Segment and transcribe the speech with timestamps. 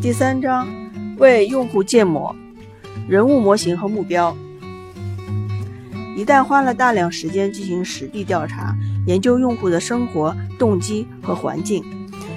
[0.00, 0.68] 第三章
[1.16, 2.34] 为用户建模
[3.08, 4.36] 人物模型和目标。
[6.16, 8.76] 一旦花了大量时间进行实地调查，
[9.06, 11.82] 研究用户的生活动机和环境，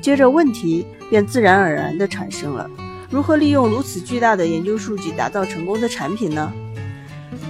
[0.00, 2.70] 接着问题便自然而然地产生了：
[3.10, 6.50] 如何利用如此巨大的研究数据打造成功的产品呢？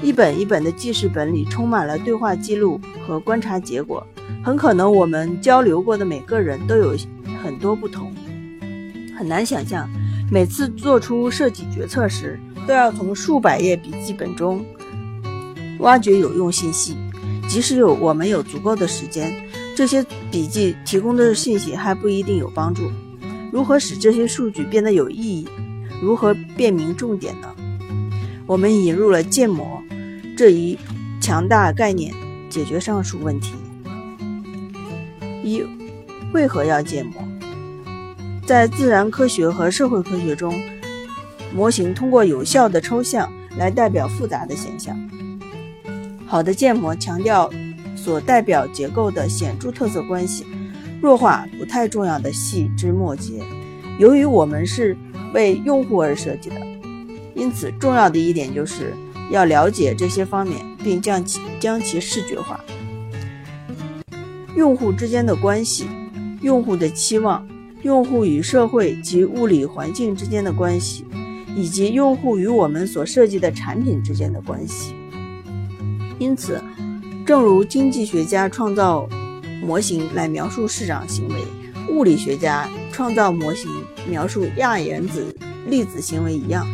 [0.03, 4.05] 一本一本的记事本里充满了对话记录和观察结果，
[4.43, 6.96] 很可能我们交流过的每个人都有
[7.41, 8.12] 很多不同。
[9.16, 9.88] 很难想象，
[10.30, 14.64] 每次做出设计决策时，都要从数百页笔记本中
[15.80, 16.96] 挖掘有用信息。
[17.48, 19.32] 即使有我们有足够的时间，
[19.77, 22.90] 这些笔记提供的信息还不一定有帮助。
[23.52, 25.48] 如何使这些数据变得有意义？
[26.01, 27.54] 如何辨明重点呢？
[28.46, 29.82] 我们引入了建模
[30.37, 30.79] 这一
[31.20, 32.15] 强大概念，
[32.48, 33.52] 解决上述问题。
[35.45, 35.62] 一、
[36.32, 37.15] 为何要建模？
[38.45, 40.60] 在自然科学和社会科学中，
[41.55, 44.98] 模型通过有效的抽象来代表复杂的现象。
[46.26, 47.51] 好的建模强调
[47.95, 50.45] 所代表结构的显著特色关系，
[51.01, 53.43] 弱化不太重要的细枝末节。
[53.98, 54.96] 由于我们是
[55.32, 56.57] 为用户而设计的，
[57.35, 58.93] 因此重要的一点就是
[59.30, 62.59] 要了解这些方面，并将其将其视觉化。
[64.56, 65.87] 用户之间的关系，
[66.41, 67.47] 用户的期望。
[67.83, 71.05] 用户与社会及物理环境之间的关系，
[71.56, 74.94] 以及用户与我们所设计的产品之间的关系。
[76.19, 76.62] 因此，
[77.27, 79.09] 正如经济学家创造
[79.60, 81.34] 模型来描述市场行为，
[81.88, 83.69] 物理学家创造模型
[84.09, 85.34] 描述亚原子
[85.66, 86.65] 粒子行为一样，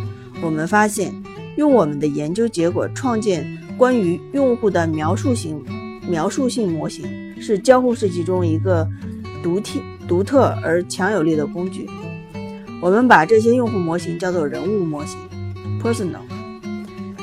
[0.43, 1.15] 我们发现，
[1.57, 3.47] 用我们的研究结果创建
[3.79, 5.65] 关于用户的描述型
[6.07, 7.07] 描述性模型，
[7.41, 8.87] 是交互设计中一个
[9.43, 9.81] 独特。
[10.09, 11.87] 独特而强有力的工具，
[12.81, 15.19] 我们把这些用户模型叫做人物模型
[15.83, 16.23] （personal）。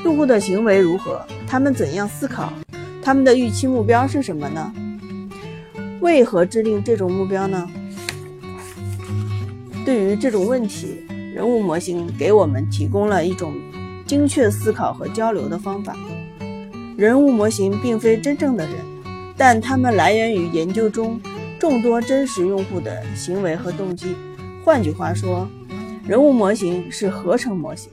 [0.03, 1.19] 用户的行为如何？
[1.47, 2.53] 他们怎样思考？
[3.01, 4.71] 他们的预期目标是什么呢？
[5.99, 7.67] 为何制定这种目标呢？
[9.83, 10.97] 对于这种问题，
[11.33, 13.55] 人物模型给我们提供了一种
[14.05, 15.97] 精确思考和交流的方法。
[16.95, 18.75] 人物模型并非真正的人，
[19.35, 21.19] 但它们来源于研究中。
[21.67, 24.15] 众多真实用户的行为和动机。
[24.63, 25.49] 换句话说，
[26.07, 27.91] 人物模型是合成模型，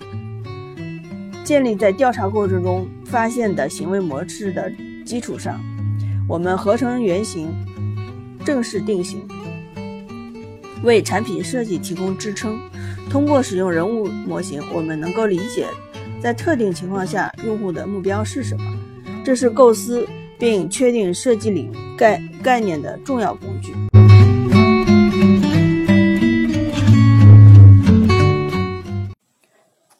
[1.43, 4.71] 建立在调查过程中发现的行为模式的
[5.07, 5.59] 基础上。
[6.29, 7.51] 我们合成原型，
[8.45, 9.27] 正式定型，
[10.85, 12.61] 为产品设计提供支撑。
[13.09, 15.67] 通过使用人物模型，我们能够理解
[16.21, 18.65] 在特定情况下用户的目标是什么。
[19.25, 20.07] 这是构思。
[20.43, 23.73] 并确定设计领概概念的重要工具。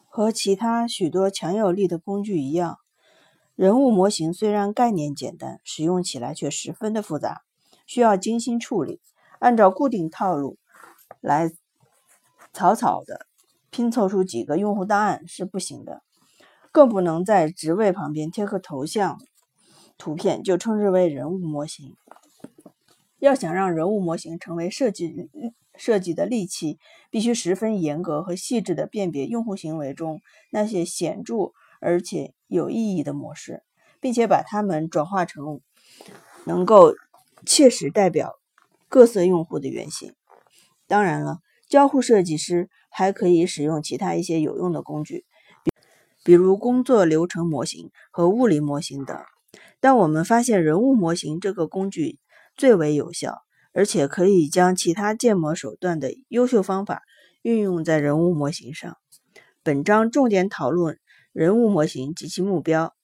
[0.09, 2.79] 和其他许多强有力的工具一样，
[3.55, 7.43] 人物模型虽然概念简单，使用起来却十分的复杂，
[7.87, 8.99] 需要精心处理。
[9.39, 10.57] 按照固定套路
[11.21, 11.53] 来
[12.51, 13.27] 草草的
[13.69, 16.01] 拼凑出几个用户档案是不行的，
[16.73, 19.17] 更不能在职位旁边贴个头像。
[19.97, 21.95] 图片就称之为人物模型。
[23.19, 25.29] 要想让人物模型成为设计
[25.77, 26.77] 设计的利器，
[27.09, 30.21] 必须十分严格和细致地辨别用户行为中
[30.51, 33.63] 那些显著而且有意义的模式，
[34.01, 35.61] 并且把它们转化成
[36.45, 36.93] 能够
[37.45, 38.35] 切实代表
[38.89, 40.13] 各色用户的原型。
[40.85, 41.39] 当然了，
[41.69, 45.25] 交互设计师还可以使用其他一些有用的工具，
[46.23, 49.17] 比如工作流程模型和物理模型等。
[49.83, 52.17] 但我们发现，人物模型这个工具
[52.55, 53.41] 最为有效，
[53.73, 57.01] 而且可以将其他建模手段的优秀方法
[57.41, 58.95] 运用在人物模型上。
[59.61, 60.99] 本章重点讨论
[61.33, 62.95] 人物模型及其目标，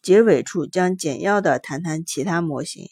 [0.00, 2.88] 结尾处将简要的谈谈其他模型。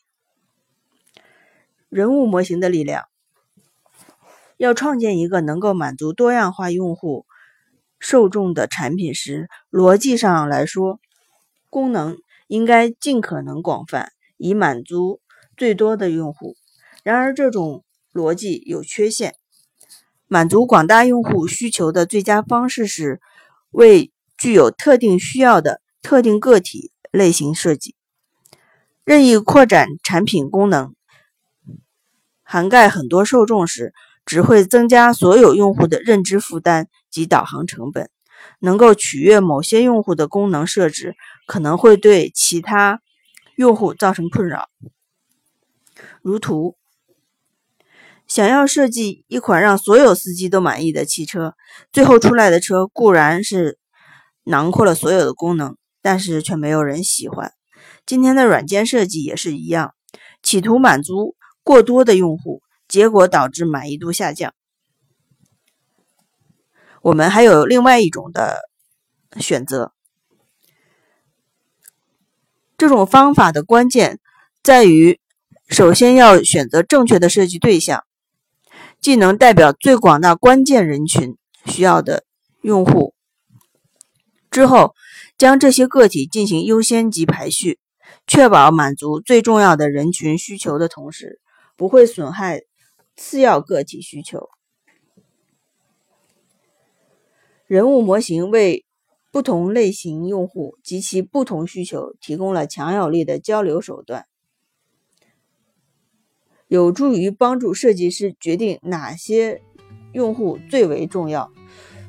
[1.88, 3.04] 人物模型的力量，
[4.56, 7.26] 要创建一个能够满足多样化用户
[8.00, 10.98] 受众的产品时，逻辑上来说，
[11.70, 12.18] 功能。
[12.46, 15.20] 应该尽可能广泛，以满足
[15.56, 16.56] 最多的用户。
[17.02, 19.34] 然而，这种逻辑有缺陷。
[20.28, 23.20] 满足广大用户需求的最佳方式是
[23.70, 27.94] 为具有特定需要的特定个体类型设计。
[29.04, 30.94] 任意扩展产品功能，
[32.42, 33.94] 涵盖很多受众时，
[34.24, 38.10] 只会增加所有用户的认知负担及导航成本。
[38.60, 41.14] 能够取悦某些用户的功能设置，
[41.46, 43.00] 可能会对其他
[43.54, 44.68] 用户造成困扰。
[46.20, 46.76] 如图，
[48.26, 51.54] 想要设计一款让所有司机都满意的汽车，
[51.92, 53.78] 最后出来的车固然是
[54.44, 57.52] 囊括了所有的功能，但是却没有人喜欢。
[58.04, 59.94] 今天的软件设计也是一样，
[60.42, 64.52] 企图满足过多的用户，结果导致满意度下降。
[67.02, 68.68] 我们还有另外一种的
[69.38, 69.92] 选择，
[72.76, 74.20] 这种方法的关键
[74.62, 75.20] 在于，
[75.68, 78.04] 首先要选择正确的设计对象。
[78.98, 81.36] 既能代表最广大关键人群
[81.66, 82.24] 需要的
[82.62, 83.14] 用户，
[84.50, 84.94] 之后
[85.38, 87.78] 将这些个体进行优先级排序，
[88.26, 91.40] 确保满足最重要的人群需求的同时，
[91.76, 92.62] 不会损害
[93.16, 94.48] 次要个体需求。
[97.66, 98.85] 人物模型为
[99.36, 104.24] 不同类型用户及其不同需求提供了强有力的交流手段。
[106.68, 109.60] 有助于帮助设计师决定哪些
[110.14, 111.52] 用户最为重要，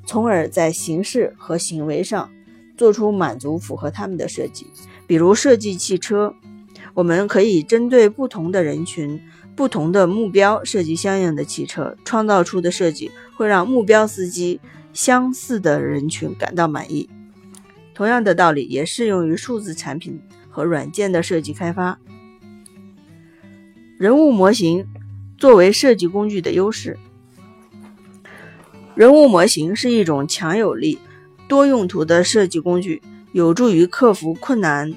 [0.06, 2.32] 从而在形式和行为上
[2.78, 4.68] 做出满足符合他们的设计。
[5.06, 6.34] 比如设计汽车，
[6.94, 9.22] 我们可以针对不同的人群、
[9.54, 14.62] 不同的目标设计相应的汽车，创造出的设计会让目标司机
[14.94, 17.10] 相似的人群感到满意。
[17.98, 20.22] 同样的道理也适用于数字产品
[20.52, 21.98] 和软件的设计开发。
[23.98, 24.86] 人物模型
[25.40, 26.96] 作为设计工具的优势，
[28.94, 31.00] 人物模型是一种强有力、
[31.48, 33.02] 多用途的设计工具，
[33.32, 34.94] 有助于克服困难，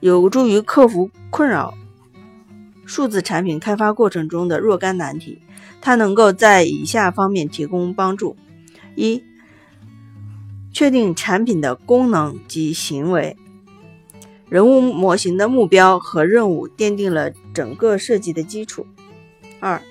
[0.00, 1.74] 有助于克服困扰
[2.86, 5.42] 数字产品开发过程中的若干难题。
[5.82, 8.34] 它能够在以下方面提供帮助：
[8.94, 9.22] 一、
[10.78, 13.36] 确定产品的功能及行为。
[14.48, 18.86] 人物模型的目标和任务奠定了整个设计的基础。
[19.58, 19.82] 二、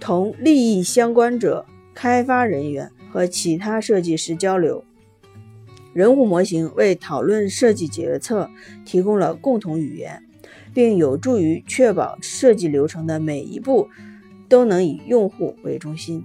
[0.00, 1.64] 同利益相关者、
[1.94, 4.82] 开发人员和其他设计师交流。
[5.92, 8.50] 人物模型为讨论设计决策
[8.84, 10.24] 提供了共同语言，
[10.74, 13.88] 并有助于确保设计流程的每一步
[14.48, 16.24] 都能以用户为中心。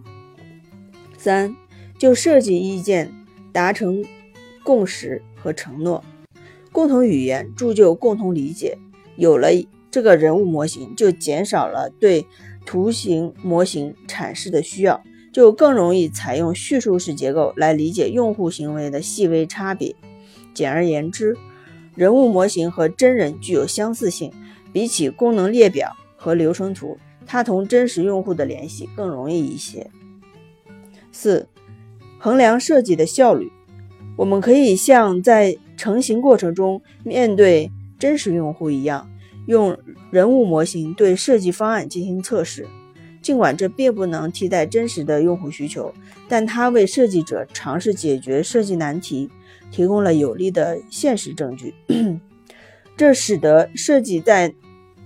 [1.15, 1.55] 三、
[1.99, 3.13] 就设计意见
[3.51, 4.03] 达成
[4.63, 6.03] 共识和承诺。
[6.71, 8.77] 共同语言铸就共同理解，
[9.15, 9.49] 有了
[9.89, 12.25] 这个人物模型，就减少了对
[12.65, 15.03] 图形模型阐释的需要，
[15.33, 19.95] 就更容易采用叙述式结构来理解用户行为的细微差别。
[20.53, 21.35] 简而言之，
[21.95, 24.31] 人物模型和真人具有相似性，
[24.71, 29.89] 比起功能列表和流程图，它同真实用户的联系更容易一些。
[31.11, 31.47] 四、
[32.19, 33.49] 衡量设计的效率，
[34.17, 39.09] 我们可以像在成型过程中，面对真实用户一样，
[39.47, 39.75] 用
[40.11, 42.67] 人物模型对设计方案进行测试。
[43.21, 45.93] 尽管这并不能替代真实的用户需求，
[46.27, 49.29] 但它为设计者尝试解决设计难题
[49.71, 51.73] 提供了有力的现实证据。
[52.95, 54.53] 这使得设计在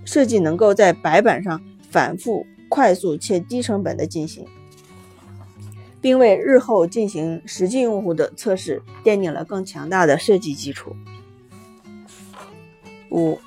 [0.04, 1.60] 设计能够在白板上
[1.90, 4.44] 反复、快速且低成本的进行。
[6.04, 10.94] 并为日后进行实际用户的测试奠定了更强大的设计基础。
[13.10, 13.38] 五、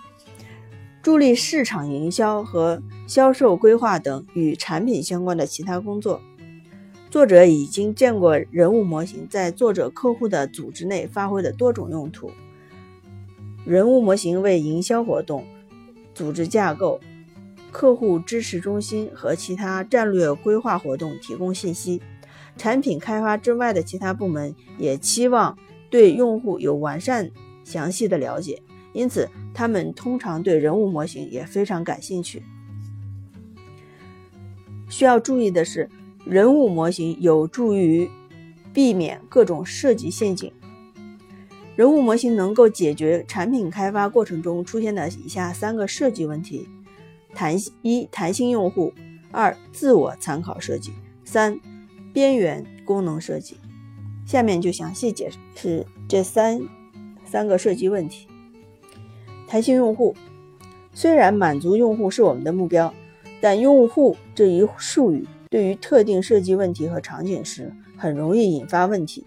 [1.03, 6.19] 助力市场营销和销售规划等与产品相关的其他工作。
[7.11, 12.31] 作者已经见过人物模型在作者客户的组织内发挥的多种用途。
[13.67, 15.45] 人物模型为营销活动、
[16.15, 16.99] 组织架构、
[17.71, 22.01] 客户支持中心和其他战略规划活动提供信息。
[22.57, 25.57] 产品开发之外的其他部门也期望
[25.89, 27.29] 对用户有完善、
[27.63, 28.61] 详细的了解，
[28.93, 32.41] 因此他们通常对人物模型也非常感兴趣。
[34.89, 35.89] 需要注意的是，
[36.25, 38.09] 人物模型有助于
[38.73, 40.51] 避免各种设计陷阱。
[41.75, 46.67] 人物模型能够解决产品开发过程中出现的以下三个设计问题：
[47.35, 48.91] 弹一、弹性用户；
[49.31, 50.91] 二、自我参考设计；
[51.23, 51.59] 三。
[52.13, 53.57] 边缘功能设计，
[54.25, 56.61] 下面就详细解释这三
[57.25, 58.27] 三个设计问题。
[59.47, 60.15] 弹性用户
[60.93, 62.93] 虽然满足用户是我们的目标，
[63.39, 69.25] 但用户这一术语对于特定设计问题和场景时很容易引发问题。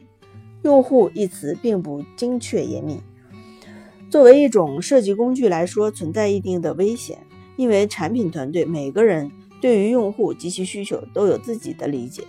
[0.63, 3.01] 用户一词并不精确严密，
[4.11, 7.19] 作为一种设计工具来说，存在一定的危险，
[7.57, 9.31] 因为产品团队每个人
[9.63, 12.25] 对于用户及其需求都有自己的理解。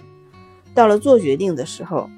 [0.74, 2.10] 到了做决定的时候，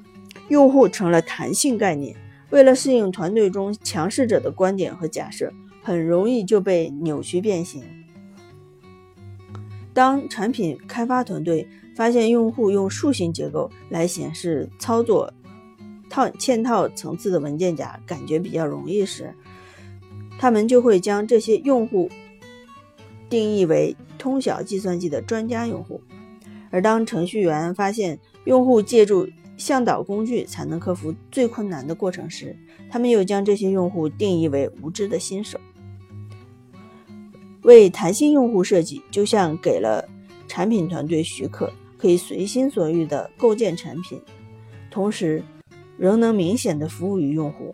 [0.48, 2.16] 用户成了弹性概念。
[2.50, 7.82] 为了适应团队中强势者的观点和假设，很容易就被扭曲变形。
[9.92, 15.32] 当产品开发团队发现用户用树形结构来显示操作
[16.10, 19.34] 套嵌套层次的文件夹感觉比较容易时，
[20.38, 22.08] 他们就会将这些用户
[23.28, 26.00] 定义为通晓计算机的专家用户；
[26.74, 32.56] 而当程序员发现用户借助向导工具才能克服最困难的过程时，
[32.90, 35.56] 他们又将这些用户定义为无知的新手。
[37.62, 40.04] 为弹性用户设计，就像给了
[40.48, 44.20] 产品团队许可，可以随心所欲地构建产品，
[44.90, 45.44] 同时
[45.96, 47.72] 仍能明显地服务于用户。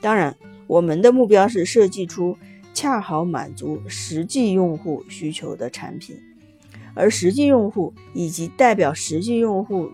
[0.00, 2.36] 当然，我们的目标是设计出
[2.74, 6.16] 恰好满足实际用户需求的产品，
[6.94, 9.90] 而实际用户以及代表实际用户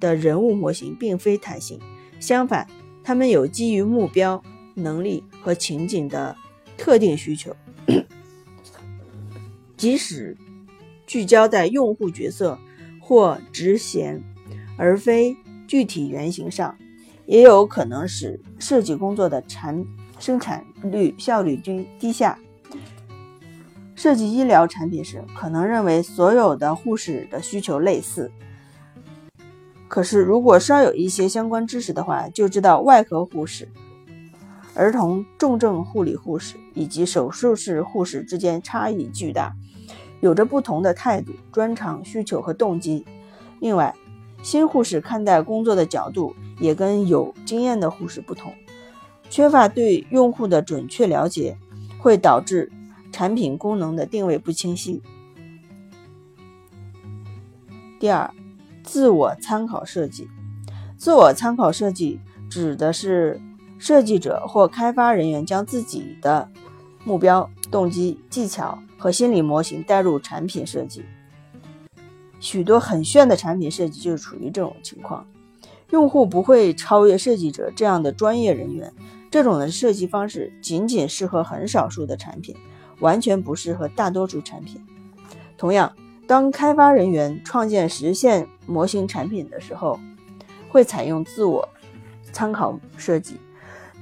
[0.00, 1.78] 的人物模型并非弹性，
[2.20, 2.66] 相反，
[3.02, 4.42] 他们有基于目标、
[4.74, 6.36] 能力和情景的
[6.76, 7.54] 特定需求。
[9.76, 10.36] 即使
[11.06, 12.58] 聚焦在用户角色
[13.00, 14.22] 或职衔，
[14.76, 15.36] 而非
[15.66, 16.76] 具体原型上，
[17.26, 19.84] 也有可能使设计工作的产
[20.18, 22.38] 生产率效率低低下。
[23.94, 28.30] 设计医疗产品时，可能认为所有的护士的需求类似，
[29.88, 33.68] 可是如果稍有一些相关知识的话，就知道外科护士、
[34.74, 39.54] 儿童重症护理护士以及手术室护士之间差异巨大。
[40.20, 43.04] 有着不同的态度、专长、需求和动机。
[43.60, 43.94] 另外，
[44.42, 48.52] 新护士看待工作的角度也跟有经验的护士不同。
[49.28, 51.58] 缺乏对用户的准确了解，
[51.98, 52.72] 会导致
[53.14, 55.00] 产品功能的定位不清晰。
[58.00, 58.28] 第二，
[58.82, 60.28] 自我参考设计。
[60.98, 62.18] 自我参考设计
[62.50, 63.40] 指的是
[63.78, 66.50] 设计者或开发人员将自己的
[67.04, 68.78] 目标、动机、技巧。
[68.96, 71.04] 和心理模型带入产品设计，
[72.40, 75.26] 许多很炫的产品设计就是处于这种情况。
[75.90, 78.90] 用户不会超越设计者这样的专业人员，
[79.30, 82.56] 这种的设计方式仅仅适合很少数的产品，
[83.04, 84.82] 完全不适合大多数产品。
[85.58, 85.94] 同样，
[86.26, 90.00] 当开发人员创建实现模型产品的时候，
[90.70, 91.68] 会采用自我
[92.32, 93.38] 参考设计。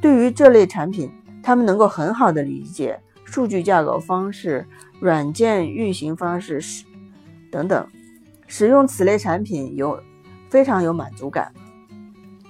[0.00, 1.10] 对于这类产品，
[1.42, 4.64] 他们能够很好的理解数据架构方式。
[5.00, 6.62] 软件运行方式
[7.50, 7.88] 等等，
[8.46, 10.00] 使用此类产品有
[10.48, 11.52] 非常有满足感，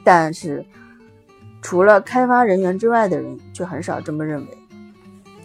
[0.05, 0.63] 但是
[1.63, 4.62] 除了开发人员之外的人却很少这么认为。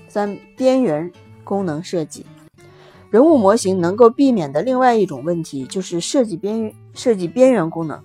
[0.08, 1.12] 三、边缘
[1.44, 2.26] 功能设计，
[3.10, 8.02] 人物模型能够避免的另外一种问题就是设计边设计边缘功能。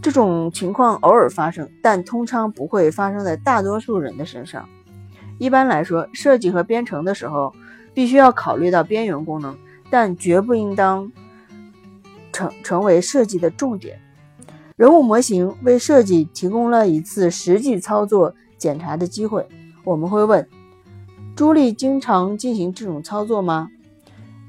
[0.00, 4.68] 这种情况偶尔发生，但通常不会发生在大多数人的身上。
[5.38, 7.52] 一般来说，设计和编程的时候。
[7.94, 9.54] 必须要考虑到边缘功能，
[9.90, 11.12] 但绝不应当
[12.32, 14.00] 成成为设计的重点。
[14.76, 19.46] 人物模型为设计提供了一次实际操作检查的机会。
[19.84, 20.48] 我们会问：
[21.34, 23.70] 朱莉经常进行这种操作吗？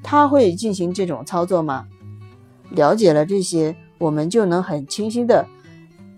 [0.04, 1.86] 他会进行这种操作吗？
[2.72, 5.48] 了解了这些，我们就能很清晰的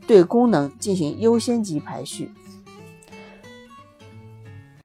[0.08, 2.32] 对功能进行优先级排序。